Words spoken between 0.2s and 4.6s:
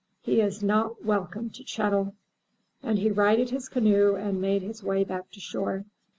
"He is not welcome to Chet'l!" and he righted his canoe and